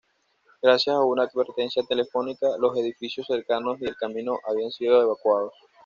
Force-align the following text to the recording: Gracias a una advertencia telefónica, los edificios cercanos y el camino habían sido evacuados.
Gracias 0.63 0.95
a 0.95 1.03
una 1.05 1.25
advertencia 1.25 1.83
telefónica, 1.83 2.57
los 2.57 2.75
edificios 2.75 3.27
cercanos 3.27 3.77
y 3.81 3.85
el 3.85 3.95
camino 3.95 4.39
habían 4.47 4.71
sido 4.71 4.99
evacuados. 4.99 5.53